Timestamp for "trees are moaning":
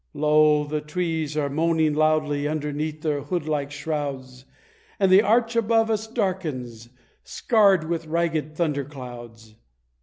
0.81-1.93